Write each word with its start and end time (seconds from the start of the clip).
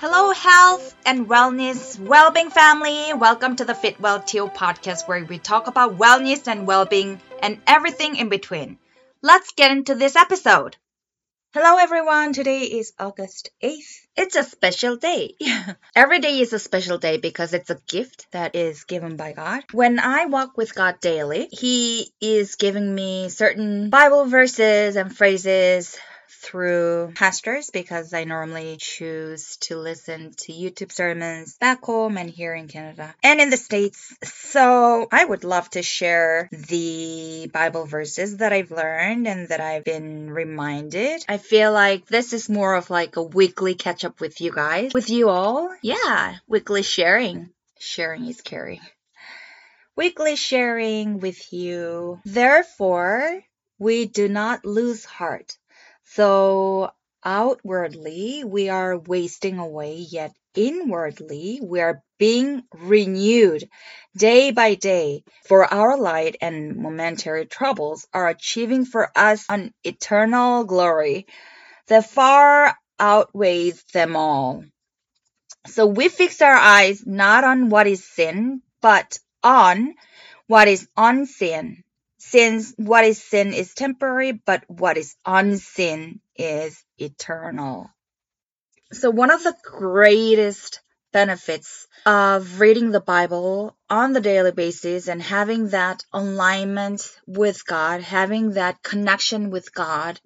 Hello, 0.00 0.32
health 0.32 0.96
and 1.04 1.28
wellness, 1.28 2.00
well-being 2.00 2.48
family. 2.48 3.12
Welcome 3.12 3.56
to 3.56 3.66
the 3.66 3.74
Fitwell 3.74 4.20
TO 4.20 4.46
podcast, 4.46 5.06
where 5.06 5.22
we 5.22 5.38
talk 5.38 5.66
about 5.66 5.98
wellness 5.98 6.48
and 6.48 6.66
well-being 6.66 7.20
and 7.42 7.60
everything 7.66 8.16
in 8.16 8.30
between. 8.30 8.78
Let's 9.20 9.52
get 9.52 9.72
into 9.72 9.94
this 9.94 10.16
episode. 10.16 10.78
Hello, 11.52 11.76
everyone. 11.76 12.32
Today 12.32 12.60
is 12.60 12.94
August 12.98 13.50
8th. 13.62 14.06
It's 14.16 14.36
a 14.36 14.42
special 14.42 14.96
day. 14.96 15.34
Every 15.94 16.20
day 16.20 16.40
is 16.40 16.54
a 16.54 16.58
special 16.58 16.96
day 16.96 17.18
because 17.18 17.52
it's 17.52 17.68
a 17.68 17.82
gift 17.86 18.26
that 18.30 18.56
is 18.56 18.84
given 18.84 19.16
by 19.16 19.32
God. 19.32 19.64
When 19.72 19.98
I 19.98 20.24
walk 20.24 20.56
with 20.56 20.74
God 20.74 21.00
daily, 21.00 21.50
He 21.52 22.10
is 22.22 22.54
giving 22.54 22.94
me 22.94 23.28
certain 23.28 23.90
Bible 23.90 24.24
verses 24.24 24.96
and 24.96 25.14
phrases 25.14 25.98
through 26.30 27.12
pastors 27.14 27.70
because 27.70 28.14
I 28.14 28.24
normally 28.24 28.76
choose 28.78 29.56
to 29.62 29.76
listen 29.76 30.32
to 30.38 30.52
YouTube 30.52 30.92
sermons 30.92 31.56
back 31.58 31.82
home 31.82 32.16
and 32.16 32.30
here 32.30 32.54
in 32.54 32.68
Canada 32.68 33.14
and 33.22 33.40
in 33.40 33.50
the 33.50 33.56
States. 33.56 34.14
So 34.22 35.08
I 35.10 35.24
would 35.24 35.44
love 35.44 35.68
to 35.70 35.82
share 35.82 36.48
the 36.52 37.50
Bible 37.52 37.86
verses 37.86 38.38
that 38.38 38.52
I've 38.52 38.70
learned 38.70 39.26
and 39.26 39.48
that 39.48 39.60
I've 39.60 39.84
been 39.84 40.30
reminded. 40.30 41.24
I 41.28 41.38
feel 41.38 41.72
like 41.72 42.06
this 42.06 42.32
is 42.32 42.48
more 42.48 42.74
of 42.74 42.90
like 42.90 43.16
a 43.16 43.22
weekly 43.22 43.74
catch 43.74 44.04
up 44.04 44.20
with 44.20 44.40
you 44.40 44.52
guys, 44.52 44.94
with 44.94 45.10
you 45.10 45.28
all. 45.28 45.74
Yeah, 45.82 46.36
weekly 46.46 46.82
sharing. 46.82 47.50
Sharing 47.78 48.26
is 48.26 48.40
caring 48.40 48.80
weekly 50.00 50.34
sharing 50.34 51.18
with 51.18 51.52
you. 51.52 52.20
Therefore, 52.24 53.42
we 53.78 54.06
do 54.06 54.28
not 54.28 54.64
lose 54.64 55.04
heart. 55.04 55.58
So 56.14 56.90
outwardly 57.24 58.42
we 58.44 58.68
are 58.68 58.98
wasting 58.98 59.58
away, 59.58 59.94
yet 60.10 60.34
inwardly 60.56 61.60
we 61.62 61.80
are 61.80 62.02
being 62.18 62.64
renewed 62.74 63.68
day 64.16 64.50
by 64.50 64.74
day. 64.74 65.22
For 65.46 65.72
our 65.72 65.96
light 65.96 66.34
and 66.40 66.74
momentary 66.78 67.46
troubles 67.46 68.08
are 68.12 68.28
achieving 68.28 68.86
for 68.86 69.12
us 69.14 69.44
an 69.48 69.72
eternal 69.84 70.64
glory 70.64 71.26
that 71.86 72.10
far 72.10 72.76
outweighs 72.98 73.84
them 73.92 74.16
all. 74.16 74.64
So 75.68 75.86
we 75.86 76.08
fix 76.08 76.42
our 76.42 76.56
eyes 76.56 77.06
not 77.06 77.44
on 77.44 77.68
what 77.68 77.86
is 77.86 78.04
sin, 78.04 78.62
but 78.80 79.20
on 79.44 79.94
what 80.48 80.66
is 80.66 80.88
unseen 80.96 81.84
since 82.20 82.74
what 82.76 83.04
is 83.04 83.22
sin 83.22 83.54
is 83.54 83.74
temporary, 83.74 84.32
but 84.32 84.62
what 84.68 84.98
is 84.98 85.16
unseen 85.24 86.20
is 86.36 86.84
eternal. 86.98 87.90
So, 88.92 89.10
one 89.10 89.30
of 89.30 89.42
the 89.42 89.56
greatest 89.62 90.80
benefits 91.12 91.86
of 92.04 92.60
reading 92.60 92.90
the 92.90 93.00
Bible 93.00 93.76
on 93.88 94.12
the 94.12 94.20
daily 94.20 94.52
basis 94.52 95.08
and 95.08 95.22
having 95.22 95.68
that 95.70 96.04
alignment 96.12 97.10
with 97.26 97.66
God, 97.66 98.02
having 98.02 98.52
that 98.52 98.82
connection 98.82 99.50
with 99.50 99.72
God, 99.74 100.20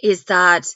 is 0.00 0.24
that 0.24 0.68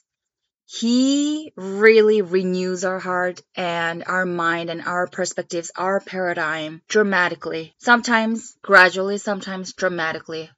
He 0.65 1.53
really 1.57 2.23
renews 2.23 2.85
our 2.85 2.99
heart 2.99 3.41
and 3.55 4.03
our 4.05 4.27
mind 4.27 4.69
and 4.69 4.83
our 4.83 5.07
perspectives, 5.07 5.71
our 5.77 6.01
paradigm 6.01 6.83
dramatically. 6.89 7.75
Sometimes 7.79 8.57
gradually, 8.63 9.19
sometimes 9.19 9.73
dramatically 9.75 10.51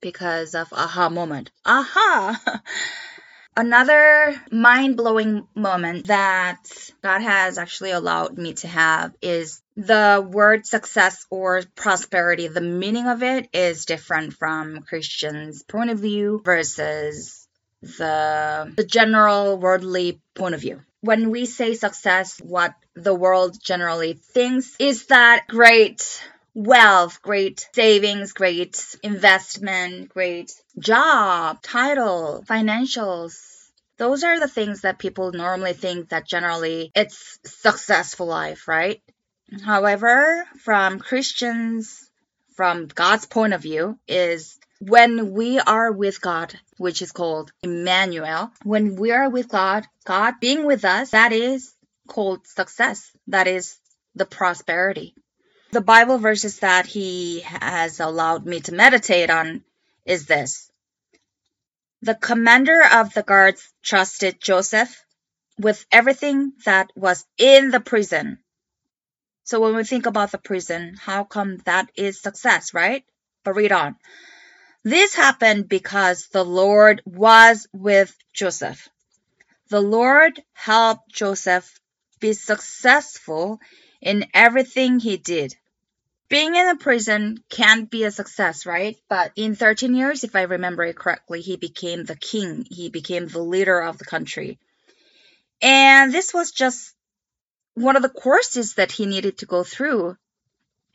because 0.00 0.54
of 0.54 0.72
aha 0.72 1.08
moment. 1.08 1.50
Aha! 1.64 2.62
Another 3.56 4.40
mind 4.50 4.96
blowing 4.96 5.46
moment 5.54 6.06
that 6.06 6.62
God 7.02 7.20
has 7.20 7.58
actually 7.58 7.90
allowed 7.90 8.38
me 8.38 8.54
to 8.54 8.68
have 8.68 9.12
is 9.20 9.60
the 9.76 10.26
word 10.26 10.66
success 10.66 11.26
or 11.30 11.62
prosperity. 11.74 12.46
The 12.46 12.60
meaning 12.60 13.08
of 13.08 13.22
it 13.22 13.48
is 13.52 13.86
different 13.86 14.34
from 14.34 14.82
Christians' 14.82 15.64
point 15.64 15.90
of 15.90 15.98
view 15.98 16.40
versus 16.44 17.48
the, 17.82 18.72
the 18.76 18.84
general 18.84 19.58
worldly 19.58 20.20
point 20.34 20.54
of 20.54 20.60
view. 20.60 20.82
When 21.00 21.30
we 21.30 21.46
say 21.46 21.74
success, 21.74 22.38
what 22.38 22.74
the 22.94 23.14
world 23.14 23.58
generally 23.62 24.12
thinks 24.12 24.76
is 24.78 25.06
that 25.06 25.46
great 25.48 26.22
wealth, 26.54 27.22
great 27.22 27.68
savings, 27.74 28.32
great 28.32 28.96
investment, 29.02 30.08
great 30.08 30.52
job, 30.78 31.62
title, 31.62 32.44
financials. 32.46 33.34
Those 33.98 34.24
are 34.24 34.40
the 34.40 34.48
things 34.48 34.82
that 34.82 34.98
people 34.98 35.32
normally 35.32 35.74
think 35.74 36.08
that 36.08 36.26
generally 36.26 36.90
it's 36.94 37.38
successful 37.44 38.26
life, 38.26 38.66
right? 38.66 39.02
However, 39.64 40.46
from 40.60 40.98
Christians, 41.00 42.08
from 42.56 42.86
God's 42.86 43.26
point 43.26 43.52
of 43.52 43.62
view, 43.62 43.98
is 44.08 44.58
when 44.80 45.32
we 45.32 45.58
are 45.60 45.92
with 45.92 46.20
God, 46.20 46.58
which 46.78 47.02
is 47.02 47.12
called 47.12 47.52
Emmanuel, 47.62 48.50
when 48.62 48.96
we 48.96 49.10
are 49.12 49.28
with 49.28 49.48
God, 49.48 49.86
God 50.04 50.34
being 50.40 50.64
with 50.64 50.84
us, 50.84 51.10
that 51.10 51.32
is 51.32 51.74
called 52.06 52.46
success. 52.46 53.10
That 53.26 53.46
is 53.46 53.78
the 54.14 54.24
prosperity. 54.24 55.14
The 55.72 55.80
Bible 55.80 56.18
verses 56.18 56.58
that 56.60 56.86
he 56.86 57.40
has 57.40 58.00
allowed 58.00 58.44
me 58.44 58.60
to 58.62 58.72
meditate 58.72 59.30
on 59.30 59.62
is 60.04 60.26
this. 60.26 60.68
The 62.02 62.16
commander 62.16 62.82
of 62.92 63.14
the 63.14 63.22
guards 63.22 63.72
trusted 63.80 64.40
Joseph 64.40 65.04
with 65.60 65.86
everything 65.92 66.54
that 66.64 66.90
was 66.96 67.24
in 67.38 67.70
the 67.70 67.78
prison. 67.78 68.38
So 69.44 69.60
when 69.60 69.76
we 69.76 69.84
think 69.84 70.06
about 70.06 70.32
the 70.32 70.38
prison, 70.38 70.96
how 70.98 71.22
come 71.22 71.58
that 71.58 71.88
is 71.94 72.20
success, 72.20 72.74
right? 72.74 73.04
But 73.44 73.54
read 73.54 73.70
on. 73.70 73.96
This 74.82 75.14
happened 75.14 75.68
because 75.68 76.26
the 76.28 76.44
Lord 76.44 77.00
was 77.04 77.68
with 77.72 78.16
Joseph. 78.32 78.88
The 79.68 79.80
Lord 79.80 80.42
helped 80.52 81.12
Joseph 81.12 81.78
be 82.18 82.32
successful 82.32 83.60
in 84.00 84.26
everything 84.34 84.98
he 84.98 85.16
did 85.16 85.54
being 86.30 86.54
in 86.54 86.68
a 86.68 86.76
prison 86.76 87.42
can't 87.50 87.90
be 87.90 88.04
a 88.04 88.10
success, 88.10 88.64
right? 88.64 88.96
But 89.08 89.32
in 89.34 89.56
13 89.56 89.94
years, 89.96 90.22
if 90.22 90.36
I 90.36 90.42
remember 90.42 90.84
it 90.84 90.96
correctly, 90.96 91.40
he 91.40 91.56
became 91.56 92.04
the 92.04 92.14
king. 92.14 92.64
He 92.70 92.88
became 92.88 93.26
the 93.26 93.42
leader 93.42 93.80
of 93.80 93.98
the 93.98 94.04
country. 94.04 94.58
And 95.60 96.14
this 96.14 96.32
was 96.32 96.52
just 96.52 96.94
one 97.74 97.96
of 97.96 98.02
the 98.02 98.08
courses 98.08 98.74
that 98.74 98.92
he 98.92 99.06
needed 99.06 99.38
to 99.38 99.46
go 99.46 99.64
through 99.64 100.16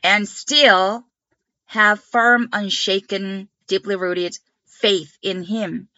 and 0.02 0.26
still 0.26 1.04
have 1.66 2.02
firm, 2.02 2.48
unshaken, 2.52 3.50
deeply 3.66 3.96
rooted 3.96 4.38
faith 4.64 5.18
in 5.20 5.42
him 5.42 5.88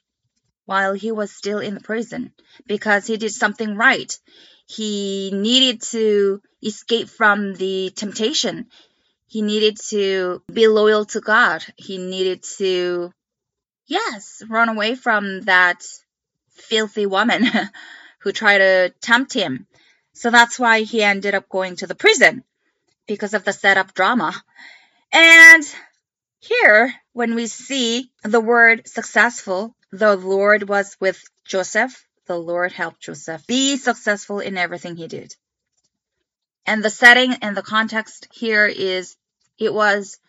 while 0.64 0.94
he 0.94 1.12
was 1.12 1.30
still 1.30 1.60
in 1.60 1.74
the 1.74 1.80
prison 1.80 2.32
because 2.66 3.06
he 3.06 3.16
did 3.16 3.32
something 3.32 3.76
right. 3.76 4.18
He 4.66 5.30
needed 5.32 5.82
to 5.92 6.42
escape 6.62 7.08
from 7.08 7.54
the 7.54 7.90
temptation 7.94 8.66
he 9.28 9.42
needed 9.42 9.76
to 9.90 10.42
be 10.50 10.66
loyal 10.68 11.04
to 11.04 11.20
God. 11.20 11.62
He 11.76 11.98
needed 11.98 12.42
to, 12.56 13.12
yes, 13.86 14.42
run 14.48 14.70
away 14.70 14.94
from 14.94 15.42
that 15.42 15.84
filthy 16.50 17.04
woman 17.04 17.44
who 18.20 18.32
tried 18.32 18.58
to 18.58 18.94
tempt 19.02 19.34
him. 19.34 19.66
So 20.14 20.30
that's 20.30 20.58
why 20.58 20.80
he 20.80 21.02
ended 21.02 21.34
up 21.34 21.48
going 21.48 21.76
to 21.76 21.86
the 21.86 21.94
prison 21.94 22.42
because 23.06 23.34
of 23.34 23.44
the 23.44 23.52
setup 23.52 23.92
drama. 23.92 24.32
And 25.12 25.62
here, 26.40 26.94
when 27.12 27.34
we 27.34 27.48
see 27.48 28.10
the 28.22 28.40
word 28.40 28.88
successful, 28.88 29.76
the 29.92 30.16
Lord 30.16 30.66
was 30.66 30.96
with 31.00 31.22
Joseph. 31.44 32.02
The 32.26 32.38
Lord 32.38 32.72
helped 32.72 33.02
Joseph 33.02 33.46
be 33.46 33.76
successful 33.76 34.40
in 34.40 34.56
everything 34.56 34.96
he 34.96 35.06
did. 35.06 35.34
And 36.68 36.84
the 36.84 36.90
setting 36.90 37.32
and 37.40 37.56
the 37.56 37.62
context 37.62 38.28
here 38.30 38.66
is 38.66 39.16
it 39.58 39.72
was 39.72 40.20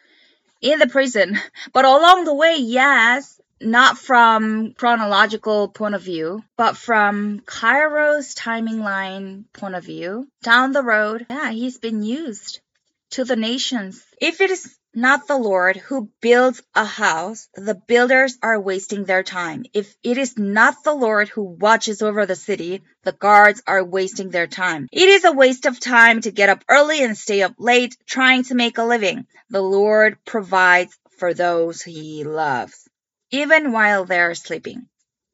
in 0.62 0.80
the 0.80 0.88
prison. 0.88 1.38
But 1.74 1.84
along 1.84 2.24
the 2.24 2.34
way, 2.34 2.56
yes, 2.60 3.42
not 3.60 3.98
from 3.98 4.72
chronological 4.72 5.68
point 5.68 5.96
of 5.96 6.02
view, 6.02 6.42
but 6.56 6.78
from 6.78 7.42
kairos 7.42 8.34
timing 8.38 8.80
line 8.80 9.48
point 9.52 9.76
of 9.76 9.84
view, 9.84 10.30
down 10.42 10.72
the 10.72 10.82
road, 10.82 11.26
yeah, 11.30 11.52
he's 11.52 11.78
been 11.78 12.04
used 12.04 12.62
to 13.10 13.26
the 13.26 13.36
nations. 13.36 14.02
If 14.22 14.40
it 14.40 14.50
is 14.50 14.79
not 14.96 15.28
the 15.28 15.38
Lord 15.38 15.78
who 15.78 16.10
builds 16.22 16.62
a 16.74 16.84
house, 16.84 17.48
the 17.54 17.76
builders 17.76 18.38
are 18.42 18.60
wasting 18.60 19.06
their 19.06 19.24
time. 19.24 19.66
If 19.74 19.96
it 20.04 20.18
is 20.18 20.38
not 20.38 20.84
the 20.84 20.94
Lord 20.94 21.30
who 21.30 21.44
watches 21.44 22.02
over 22.02 22.26
the 22.26 22.36
city, 22.36 22.82
the 23.04 23.12
guards 23.12 23.62
are 23.68 23.84
wasting 23.84 24.30
their 24.30 24.48
time. 24.48 24.88
It 24.92 25.08
is 25.08 25.26
a 25.26 25.32
waste 25.32 25.66
of 25.66 25.80
time 25.80 26.22
to 26.22 26.32
get 26.32 26.50
up 26.50 26.64
early 26.68 27.04
and 27.04 27.18
stay 27.18 27.42
up 27.42 27.54
late 27.58 27.98
trying 28.06 28.44
to 28.46 28.56
make 28.56 28.78
a 28.78 28.84
living. 28.84 29.28
The 29.50 29.62
Lord 29.62 30.18
provides 30.26 30.98
for 31.18 31.34
those 31.34 31.82
he 31.82 32.24
loves, 32.24 32.88
even 33.32 33.72
while 33.72 34.06
they're 34.06 34.36
sleeping. 34.36 34.88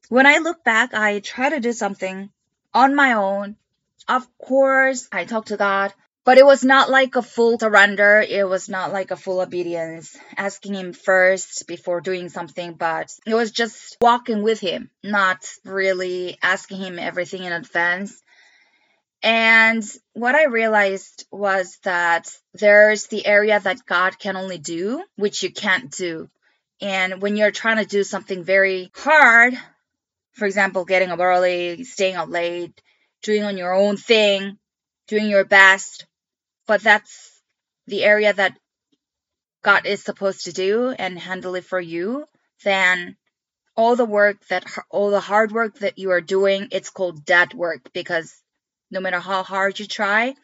When 0.08 0.26
I 0.26 0.38
look 0.38 0.64
back, 0.64 0.94
I 0.94 1.20
try 1.20 1.50
to 1.50 1.60
do 1.60 1.72
something 1.72 2.30
on 2.72 2.94
my 2.94 3.14
own 3.14 3.56
of 4.08 4.26
course, 4.38 5.08
I 5.10 5.24
talk 5.24 5.46
to 5.46 5.56
God, 5.56 5.92
but 6.26 6.38
it 6.38 6.44
was 6.44 6.64
not 6.64 6.90
like 6.90 7.14
a 7.14 7.22
full 7.22 7.56
surrender. 7.56 8.20
It 8.20 8.48
was 8.48 8.68
not 8.68 8.92
like 8.92 9.12
a 9.12 9.16
full 9.16 9.40
obedience, 9.40 10.18
asking 10.36 10.74
Him 10.74 10.92
first 10.92 11.68
before 11.68 12.00
doing 12.00 12.28
something, 12.30 12.74
but 12.74 13.12
it 13.24 13.34
was 13.34 13.52
just 13.52 13.96
walking 14.00 14.42
with 14.42 14.58
Him, 14.58 14.90
not 15.04 15.48
really 15.64 16.36
asking 16.42 16.78
Him 16.78 16.98
everything 16.98 17.44
in 17.44 17.52
advance. 17.52 18.20
And 19.22 19.84
what 20.14 20.34
I 20.34 20.46
realized 20.46 21.26
was 21.30 21.78
that 21.84 22.28
there's 22.54 23.06
the 23.06 23.24
area 23.24 23.60
that 23.60 23.86
God 23.86 24.18
can 24.18 24.36
only 24.36 24.58
do, 24.58 25.04
which 25.14 25.44
you 25.44 25.52
can't 25.52 25.92
do. 25.92 26.28
And 26.80 27.22
when 27.22 27.36
you're 27.36 27.52
trying 27.52 27.78
to 27.78 27.86
do 27.86 28.02
something 28.02 28.42
very 28.42 28.90
hard, 28.96 29.54
for 30.32 30.44
example, 30.44 30.84
getting 30.84 31.10
up 31.10 31.20
early, 31.20 31.84
staying 31.84 32.16
up 32.16 32.28
late, 32.28 32.82
doing 33.22 33.44
on 33.44 33.56
your 33.56 33.72
own 33.72 33.96
thing, 33.96 34.58
doing 35.06 35.28
your 35.28 35.44
best, 35.44 36.04
but 36.66 36.82
that's 36.82 37.42
the 37.86 38.04
area 38.04 38.32
that 38.32 38.56
God 39.62 39.86
is 39.86 40.02
supposed 40.02 40.44
to 40.44 40.52
do 40.52 40.90
and 40.90 41.18
handle 41.18 41.54
it 41.54 41.64
for 41.64 41.80
you, 41.80 42.26
then 42.64 43.16
all 43.76 43.96
the 43.96 44.04
work 44.04 44.36
that 44.48 44.64
all 44.90 45.10
the 45.10 45.20
hard 45.20 45.52
work 45.52 45.78
that 45.80 45.98
you 45.98 46.10
are 46.10 46.20
doing, 46.20 46.68
it's 46.70 46.90
called 46.90 47.24
dead 47.24 47.52
work 47.52 47.92
because 47.92 48.34
no 48.90 49.00
matter 49.00 49.18
how 49.18 49.42
hard 49.42 49.78
you 49.78 49.86
try, 49.86 50.34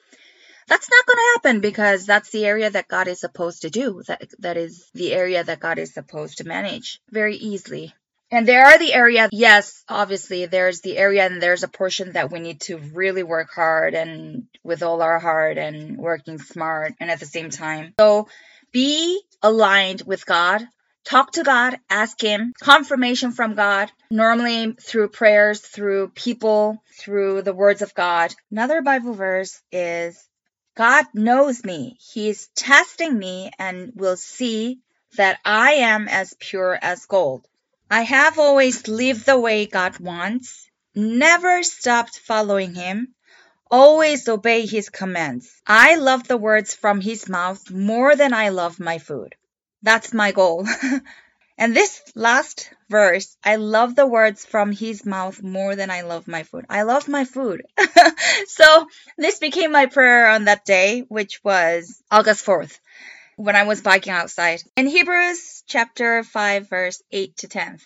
that's 0.69 0.91
not 0.91 1.07
going 1.07 1.17
to 1.17 1.33
happen 1.35 1.61
because 1.61 2.07
that's 2.07 2.31
the 2.31 2.45
area 2.45 2.71
that 2.71 2.89
God 2.89 3.09
is 3.09 3.21
supposed 3.21 3.63
to 3.63 3.71
do. 3.71 4.03
That 4.07 4.31
that 4.41 4.57
is 4.57 4.89
the 4.95 5.13
area 5.13 5.43
that 5.43 5.61
God 5.61 5.79
is 5.79 5.95
supposed 5.95 6.39
to 6.39 6.45
manage 6.45 7.01
very 7.11 7.37
easily. 7.37 7.95
And 8.33 8.49
there 8.49 8.65
are 8.65 8.79
the 8.79 8.95
area, 8.95 9.29
yes, 9.31 9.85
obviously 9.91 10.47
there's 10.47 10.81
the 10.81 10.97
area 10.97 11.27
and 11.27 11.41
there's 11.41 11.65
a 11.65 11.69
portion 11.69 12.13
that 12.13 12.33
we 12.33 12.41
need 12.41 12.63
to 12.63 12.79
really 12.79 13.23
work 13.23 13.51
hard 13.55 13.93
and 13.93 14.49
with 14.65 14.83
all 14.83 15.03
our 15.03 15.19
heart 15.19 15.59
and 15.59 15.99
working 15.99 16.39
smart 16.39 16.95
and 16.99 17.11
at 17.11 17.21
the 17.21 17.27
same 17.27 17.51
time. 17.51 17.93
So 18.01 18.29
be 18.73 19.21
aligned 19.43 20.05
with 20.07 20.25
God. 20.25 20.67
Talk 21.05 21.33
to 21.33 21.43
God, 21.43 21.79
ask 21.91 22.19
Him 22.23 22.55
confirmation 22.59 23.33
from 23.33 23.55
God, 23.55 23.93
normally 24.11 24.73
through 24.81 25.09
prayers, 25.09 25.61
through 25.61 26.09
people, 26.15 26.83
through 26.99 27.43
the 27.43 27.53
words 27.53 27.83
of 27.83 27.95
God. 27.95 28.35
Another 28.51 28.81
Bible 28.81 29.13
verse 29.13 29.61
is 29.71 30.27
God 30.75 31.05
knows 31.13 31.63
me. 31.65 31.99
He's 32.15 32.47
testing 32.55 33.19
me 33.19 33.51
and 33.59 33.93
will 33.95 34.17
see 34.17 34.79
that 35.19 35.39
I 35.45 35.73
am 35.73 36.09
as 36.09 36.35
pure 36.41 36.79
as 36.81 37.05
gold. 37.05 37.47
I 37.93 38.05
have 38.05 38.39
always 38.39 38.89
lived 38.89 39.27
the 39.27 39.39
way 39.39 39.67
God 39.67 39.99
wants, 39.99 40.67
never 40.95 41.63
stopped 41.63 42.21
following 42.21 42.75
Him, 42.75 43.15
always 43.71 44.27
obey 44.31 44.65
His 44.65 44.89
commands. 44.89 45.61
I 45.67 45.97
love 45.97 46.27
the 46.27 46.39
words 46.39 46.75
from 46.75 47.03
His 47.03 47.29
mouth 47.29 47.71
more 47.71 48.17
than 48.17 48.33
I 48.33 48.49
love 48.49 48.81
my 48.81 48.97
food. 48.97 49.35
That's 49.83 50.15
my 50.15 50.33
goal. 50.33 50.67
and 51.59 51.77
this 51.77 52.01
last 52.15 52.71
verse, 52.89 53.37
I 53.45 53.57
love 53.57 53.95
the 53.95 54.07
words 54.07 54.47
from 54.47 54.73
His 54.73 55.05
mouth 55.05 55.43
more 55.43 55.77
than 55.77 55.91
I 55.91 56.01
love 56.01 56.27
my 56.27 56.45
food. 56.45 56.65
I 56.71 56.85
love 56.85 57.09
my 57.09 57.27
food. 57.27 57.61
so 58.47 58.87
this 59.19 59.39
became 59.39 59.71
my 59.71 59.85
prayer 59.85 60.29
on 60.29 60.47
that 60.47 60.65
day, 60.65 61.01
which 61.09 61.45
was 61.45 62.03
August 62.11 62.47
4th 62.47 62.79
when 63.43 63.57
I 63.57 63.65
was 63.65 63.81
biking 63.81 64.13
outside. 64.13 64.63
In 64.77 64.87
Hebrews 64.87 65.65
chapter 65.67 66.23
5 66.23 66.69
verse 66.69 67.03
8 67.11 67.37
to 67.39 67.49
10. 67.49 67.81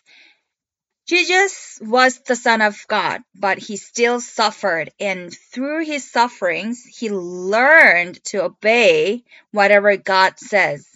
Jesus 1.06 1.78
was 1.80 2.18
the 2.18 2.36
son 2.36 2.60
of 2.60 2.84
God, 2.88 3.22
but 3.34 3.56
he 3.56 3.78
still 3.78 4.20
suffered 4.20 4.90
and 5.00 5.32
through 5.32 5.86
his 5.86 6.10
sufferings 6.10 6.84
he 6.84 7.08
learned 7.10 8.22
to 8.24 8.44
obey 8.44 9.24
whatever 9.50 9.96
God 9.96 10.38
says. 10.38 10.86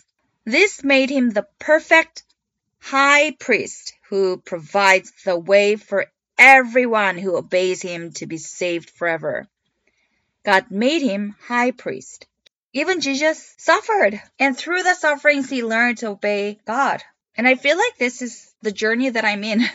This 0.45 0.85
made 0.85 1.09
him 1.09 1.31
the 1.31 1.47
perfect 1.59 2.25
high 2.81 3.31
priest 3.31 3.95
who 4.11 4.37
provides 4.37 5.11
the 5.25 5.39
way 5.39 5.77
for 5.77 6.07
everyone 6.37 7.17
who 7.17 7.37
obeys 7.37 7.81
him 7.81 8.13
to 8.15 8.27
be 8.27 8.37
saved 8.37 8.91
forever. 8.91 9.49
God 10.45 10.71
made 10.71 11.01
him 11.01 11.35
high 11.47 11.71
priest. 11.71 12.27
Even 12.73 13.01
Jesus 13.01 13.55
suffered, 13.59 14.21
and 14.39 14.57
through 14.57 14.83
the 14.83 14.95
sufferings, 14.95 15.51
he 15.51 15.65
learned 15.65 15.99
to 15.99 16.09
obey 16.09 16.59
God. 16.65 17.03
And 17.37 17.49
I 17.49 17.57
feel 17.57 17.77
like 17.77 17.99
this 17.99 18.23
is 18.23 18.53
the 18.63 18.73
journey 18.73 19.11
that 19.11 19.25
I'm 19.25 19.45
in. 19.45 19.65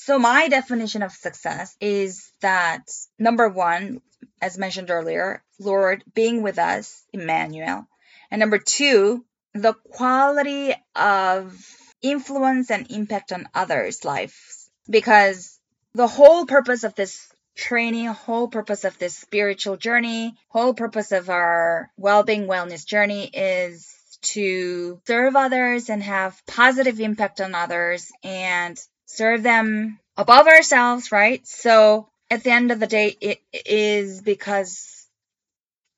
So, 0.00 0.18
my 0.18 0.48
definition 0.48 1.02
of 1.02 1.12
success 1.12 1.76
is 1.80 2.30
that 2.40 2.88
number 3.18 3.48
one, 3.48 4.00
as 4.40 4.56
mentioned 4.56 4.90
earlier, 4.90 5.42
Lord 5.58 6.02
being 6.14 6.42
with 6.42 6.58
us, 6.58 7.04
Emmanuel. 7.12 7.86
And 8.30 8.38
number 8.38 8.58
two, 8.58 9.24
the 9.54 9.74
quality 9.74 10.74
of 10.94 11.54
influence 12.00 12.70
and 12.70 12.90
impact 12.90 13.32
on 13.32 13.48
others' 13.54 14.04
lives. 14.04 14.70
Because 14.88 15.58
the 15.94 16.06
whole 16.06 16.46
purpose 16.46 16.84
of 16.84 16.94
this 16.94 17.27
training, 17.58 18.06
whole 18.06 18.48
purpose 18.48 18.84
of 18.84 18.96
this 18.98 19.16
spiritual 19.16 19.76
journey, 19.76 20.34
whole 20.48 20.72
purpose 20.72 21.12
of 21.12 21.28
our 21.28 21.90
well-being 21.96 22.46
wellness 22.46 22.86
journey 22.86 23.26
is 23.26 23.94
to 24.22 25.00
serve 25.06 25.36
others 25.36 25.90
and 25.90 26.02
have 26.02 26.40
positive 26.46 27.00
impact 27.00 27.40
on 27.40 27.54
others 27.54 28.10
and 28.22 28.78
serve 29.06 29.42
them 29.42 29.98
above 30.16 30.46
ourselves, 30.46 31.12
right? 31.12 31.46
So 31.46 32.08
at 32.30 32.44
the 32.44 32.52
end 32.52 32.70
of 32.70 32.80
the 32.80 32.86
day, 32.86 33.16
it 33.20 33.40
is 33.52 34.22
because 34.22 35.06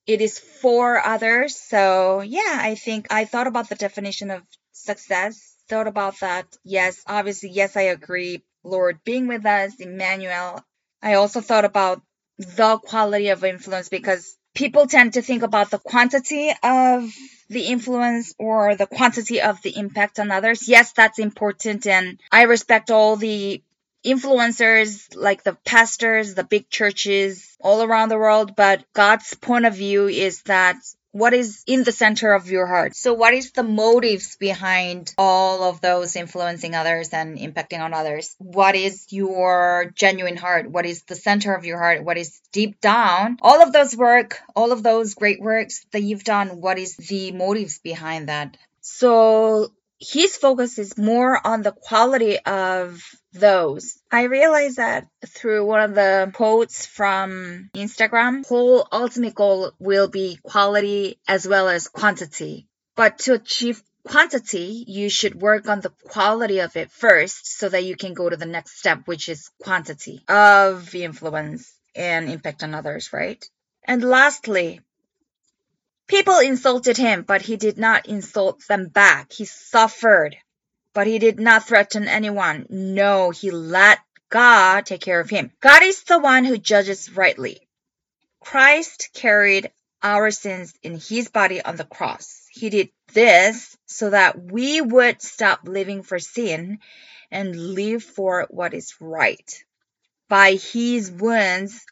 it 0.07 0.21
is 0.21 0.39
for 0.39 0.99
others. 1.05 1.57
So 1.57 2.21
yeah, 2.23 2.59
I 2.61 2.75
think 2.75 3.07
I 3.11 3.27
thought 3.27 3.47
about 3.47 3.69
the 3.69 3.75
definition 3.75 4.31
of 4.31 4.43
success, 4.73 5.55
thought 5.69 5.87
about 5.87 6.21
that. 6.21 6.47
Yes, 6.65 7.03
obviously, 7.07 7.51
yes, 7.51 7.77
I 7.77 7.83
agree. 7.83 8.43
Lord 8.65 9.01
being 9.05 9.27
with 9.27 9.47
us, 9.47 9.77
Emmanuel, 9.79 10.65
I 11.03 11.15
also 11.15 11.41
thought 11.41 11.65
about 11.65 12.03
the 12.39 12.79
quality 12.79 13.29
of 13.29 13.45
influence 13.45 13.89
because 13.89 14.37
people 14.55 14.87
tend 14.87 15.15
to 15.15 15.23
think 15.23 15.43
about 15.43 15.71
the 15.71 15.79
quantity 15.79 16.53
of 16.63 17.13
the 17.49 17.67
influence 17.67 18.35
or 18.39 18.77
the 18.77 18.87
quantity 18.87 19.41
of 19.41 19.61
the 19.63 19.77
impact 19.77 20.19
on 20.19 20.31
others. 20.31 20.69
Yes, 20.69 20.93
that's 20.93 21.19
important. 21.19 21.87
And 21.87 22.21
I 22.31 22.43
respect 22.43 22.91
all 22.91 23.17
the 23.17 23.63
influencers 24.05 25.15
like 25.15 25.43
the 25.43 25.55
pastors, 25.65 26.35
the 26.35 26.45
big 26.45 26.69
churches 26.71 27.57
all 27.61 27.83
around 27.83 28.09
the 28.09 28.19
world. 28.19 28.57
But 28.57 28.85
God's 28.95 29.35
point 29.35 29.67
of 29.67 29.75
view 29.75 30.09
is 30.09 30.43
that 30.43 30.77
what 31.13 31.35
is 31.35 31.63
in 31.67 31.85
the 31.85 31.93
center 31.93 32.33
of 32.33 32.51
your 32.51 32.67
heart. 32.67 32.95
So, 32.95 33.15
what 33.15 33.35
is 33.35 33.53
the 33.53 33.63
motives 33.63 34.37
behind 34.37 35.15
all 35.19 35.65
of 35.65 35.81
those 35.81 36.17
influencing 36.17 36.75
others 36.75 37.11
and 37.11 37.39
impacting 37.39 37.81
on 37.81 37.95
others? 37.95 38.35
What 38.39 38.77
is 38.77 39.07
your 39.11 39.93
genuine 39.95 40.37
heart? 40.37 40.71
What 40.71 40.87
is 40.87 41.03
the 41.03 41.17
center 41.17 41.55
of 41.55 41.65
your 41.65 41.79
heart? 41.79 42.05
What 42.05 42.19
is 42.19 42.41
deep 42.53 42.81
down? 42.81 43.39
All 43.43 43.63
of 43.63 43.73
those 43.73 43.97
work, 43.97 44.39
all 44.55 44.73
of 44.73 44.83
those 44.83 45.15
great 45.15 45.41
works 45.41 45.85
that 45.93 46.03
you've 46.03 46.25
done, 46.25 46.61
what 46.61 46.79
is 46.79 46.97
the 46.97 47.33
motives 47.33 47.79
behind 47.81 48.29
that? 48.29 48.57
So, 48.81 49.73
his 50.01 50.37
focus 50.37 50.79
is 50.79 50.97
more 50.97 51.39
on 51.47 51.63
the 51.63 51.73
quality 51.73 52.39
of 52.39 53.03
those. 53.33 53.99
I 54.11 54.25
realized 54.25 54.79
that 54.79 55.07
through 55.27 55.67
one 55.67 55.83
of 55.83 55.95
the 55.95 56.31
quotes 56.35 56.87
from 56.87 57.71
Instagram, 57.75 58.47
whole 58.47 58.89
ultimate 58.91 59.35
goal 59.35 59.73
will 59.79 60.09
be 60.09 60.39
quality 60.43 61.21
as 61.29 61.47
well 61.47 61.69
as 61.69 61.89
quantity. 61.89 62.67
But 62.97 63.19
to 63.21 63.35
achieve 63.35 63.83
quantity, 64.07 64.85
you 64.89 65.11
should 65.11 65.35
work 65.35 65.69
on 65.69 65.81
the 65.81 65.93
quality 66.05 66.61
of 66.61 66.77
it 66.77 66.91
first 66.91 67.59
so 67.59 67.69
that 67.69 67.85
you 67.85 67.95
can 67.95 68.15
go 68.15 68.29
to 68.29 68.37
the 68.37 68.47
next 68.47 68.79
step, 68.79 69.03
which 69.07 69.29
is 69.29 69.51
quantity 69.63 70.25
of 70.29 70.95
influence 70.95 71.73
and 71.95 72.31
impact 72.31 72.63
on 72.63 72.75
others, 72.75 73.13
right? 73.13 73.45
And 73.85 74.03
lastly, 74.03 74.81
people 76.11 76.39
insulted 76.39 76.97
him, 76.99 77.23
but 77.23 77.43
he 77.43 77.57
did 77.57 77.79
not 77.79 78.07
insult 78.07 78.67
them 78.69 78.89
back. 78.89 79.33
He 79.33 79.47
suffered 79.47 80.37
but 80.93 81.07
he 81.07 81.19
did 81.19 81.39
not 81.39 81.67
threaten 81.67 82.09
anyone. 82.09 82.67
No, 82.69 83.31
he 83.31 83.51
let 83.51 83.99
God 84.29 84.87
take 84.87 85.01
care 85.01 85.21
of 85.21 85.31
him. 85.31 85.51
God 85.61 85.83
is 85.83 86.03
the 86.05 86.19
one 86.19 86.45
who 86.45 86.59
judges 86.59 87.15
rightly. 87.15 87.61
Christ 88.41 89.11
carried 89.13 89.71
our 90.03 90.31
sins 90.31 90.75
in 90.83 90.99
his 90.99 91.29
body 91.29 91.63
on 91.63 91.77
the 91.77 91.85
cross. 91.85 92.47
He 92.51 92.71
did 92.71 92.91
this 93.13 93.77
so 93.87 94.11
that 94.11 94.41
we 94.41 94.81
would 94.81 95.21
stop 95.21 95.61
living 95.65 96.03
for 96.03 96.19
sin 96.19 96.79
and 97.31 97.75
live 97.75 98.03
for 98.03 98.47
what 98.51 98.75
is 98.75 98.95
right. 99.01 99.65
By 100.29 100.53
his 100.53 101.11
wounds, 101.11 101.85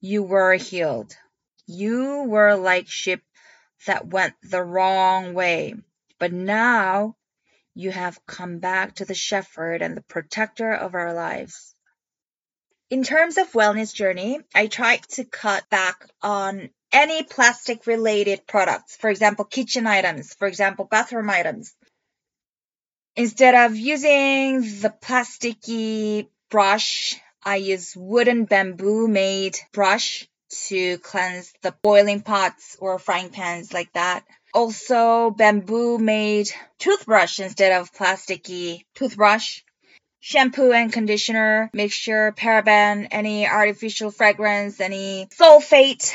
you 0.00 0.22
were 0.22 0.54
healed. 0.54 1.16
You 1.72 2.24
were 2.24 2.56
like 2.56 2.88
sheep 2.88 3.22
that 3.86 4.08
went 4.08 4.34
the 4.42 4.60
wrong 4.60 5.34
way, 5.34 5.76
but 6.18 6.32
now 6.32 7.16
you 7.74 7.92
have 7.92 8.26
come 8.26 8.58
back 8.58 8.96
to 8.96 9.04
the 9.04 9.14
shepherd 9.14 9.80
and 9.80 9.96
the 9.96 10.02
protector 10.02 10.72
of 10.72 10.96
our 10.96 11.14
lives. 11.14 11.72
In 12.90 13.04
terms 13.04 13.38
of 13.38 13.52
wellness 13.52 13.94
journey, 13.94 14.40
I 14.52 14.66
tried 14.66 15.02
to 15.10 15.24
cut 15.24 15.70
back 15.70 16.10
on 16.20 16.70
any 16.90 17.22
plastic 17.22 17.86
related 17.86 18.48
products. 18.48 18.96
For 18.96 19.08
example, 19.08 19.44
kitchen 19.44 19.86
items, 19.86 20.34
for 20.34 20.48
example, 20.48 20.86
bathroom 20.86 21.30
items. 21.30 21.72
Instead 23.14 23.54
of 23.54 23.76
using 23.76 24.62
the 24.62 24.92
plasticky 25.00 26.28
brush, 26.50 27.14
I 27.44 27.56
use 27.56 27.96
wooden 27.96 28.44
bamboo 28.46 29.06
made 29.06 29.56
brush 29.72 30.28
to 30.50 30.98
cleanse 30.98 31.52
the 31.62 31.74
boiling 31.82 32.20
pots 32.22 32.76
or 32.80 32.98
frying 32.98 33.30
pans 33.30 33.72
like 33.72 33.92
that. 33.92 34.24
Also, 34.52 35.30
bamboo 35.30 35.98
made 35.98 36.50
toothbrush 36.78 37.40
instead 37.40 37.80
of 37.80 37.92
plasticky 37.92 38.84
toothbrush. 38.94 39.62
Shampoo 40.22 40.72
and 40.72 40.92
conditioner, 40.92 41.70
mixture, 41.72 42.34
paraben, 42.36 43.08
any 43.10 43.46
artificial 43.46 44.10
fragrance, 44.10 44.80
any 44.80 45.28
sulfate 45.38 46.12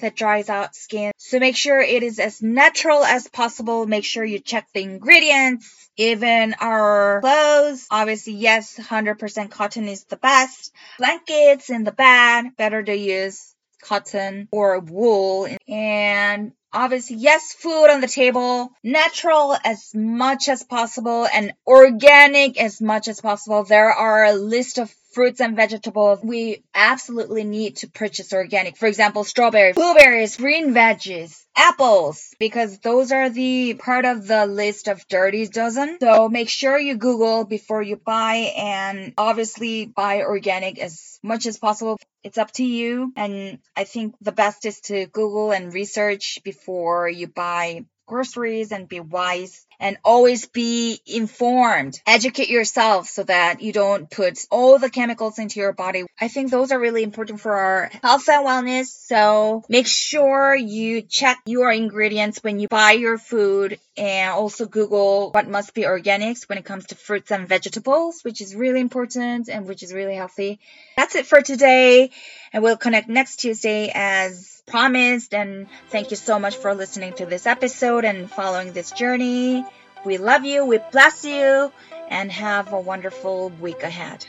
that 0.00 0.14
dries 0.14 0.50
out 0.50 0.74
skin. 0.74 1.12
So 1.16 1.38
make 1.38 1.56
sure 1.56 1.80
it 1.80 2.02
is 2.02 2.18
as 2.18 2.42
natural 2.42 3.02
as 3.02 3.28
possible. 3.28 3.86
Make 3.86 4.04
sure 4.04 4.24
you 4.24 4.40
check 4.40 4.66
the 4.74 4.82
ingredients. 4.82 5.88
Even 5.96 6.54
our 6.60 7.22
clothes, 7.22 7.86
obviously, 7.90 8.34
yes, 8.34 8.78
100% 8.78 9.50
cotton 9.50 9.88
is 9.88 10.04
the 10.04 10.18
best. 10.18 10.72
Blankets 10.98 11.70
in 11.70 11.84
the 11.84 11.92
bed, 11.92 12.54
better 12.58 12.82
to 12.82 12.94
use 12.94 13.55
cotton 13.86 14.48
or 14.50 14.80
wool. 14.80 15.48
And 15.68 16.52
obviously, 16.72 17.16
yes, 17.16 17.52
food 17.52 17.86
on 17.86 18.00
the 18.00 18.08
table, 18.08 18.72
natural 18.82 19.56
as 19.64 19.92
much 19.94 20.48
as 20.48 20.62
possible 20.62 21.26
and 21.26 21.52
organic 21.66 22.60
as 22.60 22.80
much 22.80 23.08
as 23.08 23.20
possible. 23.20 23.64
There 23.64 23.92
are 23.92 24.24
a 24.24 24.32
list 24.32 24.78
of 24.78 24.94
fruits 25.16 25.40
and 25.40 25.56
vegetables, 25.56 26.20
we 26.22 26.62
absolutely 26.74 27.42
need 27.42 27.76
to 27.76 27.88
purchase 27.88 28.34
organic. 28.34 28.76
For 28.76 28.86
example, 28.86 29.24
strawberries, 29.24 29.74
blueberries, 29.74 30.36
green 30.36 30.74
veggies, 30.74 31.42
apples, 31.56 32.34
because 32.38 32.78
those 32.80 33.12
are 33.12 33.30
the 33.30 33.72
part 33.78 34.04
of 34.04 34.26
the 34.26 34.44
list 34.44 34.88
of 34.88 35.08
dirty 35.08 35.46
dozen. 35.48 35.96
So 36.02 36.28
make 36.28 36.50
sure 36.50 36.78
you 36.78 36.96
Google 36.96 37.44
before 37.44 37.82
you 37.82 37.96
buy 37.96 38.52
and 38.58 39.14
obviously 39.16 39.86
buy 39.86 40.20
organic 40.20 40.78
as 40.78 41.18
much 41.22 41.46
as 41.46 41.56
possible. 41.56 41.98
It's 42.26 42.38
up 42.38 42.50
to 42.54 42.64
you. 42.64 43.12
And 43.14 43.60
I 43.76 43.84
think 43.84 44.16
the 44.20 44.32
best 44.32 44.66
is 44.66 44.80
to 44.90 45.06
Google 45.06 45.52
and 45.52 45.72
research 45.72 46.40
before 46.42 47.08
you 47.08 47.28
buy 47.28 47.84
groceries 48.04 48.72
and 48.72 48.88
be 48.88 48.98
wise 48.98 49.64
and 49.80 49.96
always 50.04 50.46
be 50.46 51.00
informed. 51.06 52.00
Educate 52.06 52.48
yourself 52.48 53.08
so 53.08 53.22
that 53.24 53.62
you 53.62 53.72
don't 53.72 54.10
put 54.10 54.38
all 54.50 54.78
the 54.78 54.90
chemicals 54.90 55.38
into 55.38 55.60
your 55.60 55.72
body. 55.72 56.04
I 56.20 56.28
think 56.28 56.50
those 56.50 56.72
are 56.72 56.78
really 56.78 57.02
important 57.02 57.40
for 57.40 57.54
our 57.54 57.90
health 58.02 58.28
and 58.28 58.46
wellness. 58.46 58.86
So 58.86 59.64
make 59.68 59.86
sure 59.86 60.54
you 60.54 61.02
check 61.02 61.38
your 61.46 61.70
ingredients 61.70 62.42
when 62.42 62.58
you 62.58 62.68
buy 62.68 62.92
your 62.92 63.18
food 63.18 63.78
and 63.96 64.32
also 64.32 64.66
Google 64.66 65.30
what 65.30 65.48
must 65.48 65.74
be 65.74 65.82
organics 65.82 66.48
when 66.48 66.58
it 66.58 66.64
comes 66.64 66.86
to 66.86 66.94
fruits 66.94 67.30
and 67.30 67.48
vegetables, 67.48 68.20
which 68.22 68.40
is 68.40 68.54
really 68.54 68.80
important 68.80 69.48
and 69.48 69.66
which 69.66 69.82
is 69.82 69.92
really 69.92 70.14
healthy. 70.14 70.58
That's 70.96 71.14
it 71.14 71.26
for 71.26 71.42
today. 71.42 72.10
And 72.52 72.62
we'll 72.62 72.76
connect 72.76 73.08
next 73.08 73.36
Tuesday 73.36 73.90
as 73.94 74.62
promised. 74.66 75.34
And 75.34 75.68
thank 75.90 76.10
you 76.10 76.16
so 76.16 76.38
much 76.38 76.56
for 76.56 76.74
listening 76.74 77.12
to 77.14 77.26
this 77.26 77.46
episode 77.46 78.04
and 78.04 78.30
following 78.30 78.72
this 78.72 78.90
journey. 78.90 79.64
We 80.06 80.18
love 80.18 80.44
you, 80.44 80.64
we 80.64 80.78
bless 80.92 81.24
you, 81.24 81.72
and 82.08 82.30
have 82.30 82.72
a 82.72 82.80
wonderful 82.80 83.48
week 83.60 83.82
ahead. 83.82 84.24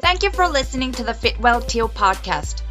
Thank 0.00 0.22
you 0.22 0.30
for 0.30 0.48
listening 0.48 0.92
to 0.92 1.04
the 1.04 1.12
Fitwell 1.12 1.60
TO 1.60 1.88
podcast. 1.88 2.62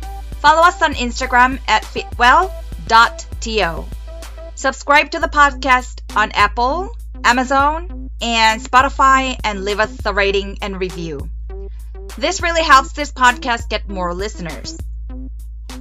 Follow 0.42 0.64
us 0.64 0.82
on 0.82 0.96
Instagram 0.96 1.60
at 1.68 1.86
fitwell.to. 1.86 3.86
Subscribe 4.56 5.12
to 5.12 5.20
the 5.20 5.28
podcast 5.28 6.02
on 6.18 6.32
Apple, 6.32 6.90
Amazon, 7.24 8.10
and 8.20 8.64
Spotify 8.64 9.40
and 9.44 9.64
leave 9.64 9.80
us 9.80 9.96
a 10.04 10.12
rating 10.12 10.58
and 10.64 10.82
review. 10.82 11.30
This 12.18 12.42
really 12.42 12.64
helps 12.64 12.94
this 12.94 13.12
podcast 13.12 13.70
get 13.70 13.88
more 13.88 14.16
listeners. 14.16 14.76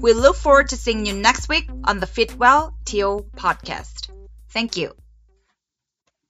We 0.03 0.13
look 0.13 0.37
forward 0.37 0.69
to 0.69 0.77
seeing 0.77 1.07
you 1.07 1.15
next 1.15 1.49
week 1.49 1.71
on 1.85 1.99
the 1.99 2.07
Fitwell 2.07 2.75
TO 2.85 3.25
podcast. 3.39 4.11
Thank 4.51 4.77
you. 4.77 4.93